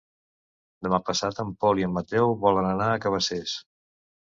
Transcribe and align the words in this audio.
Demà 0.87 0.99
passat 1.09 1.43
en 1.43 1.51
Pol 1.65 1.83
i 1.83 1.87
en 1.89 1.95
Mateu 1.99 2.35
volen 2.47 2.73
anar 2.73 2.91
a 2.95 2.99
Cabacés. 3.07 3.57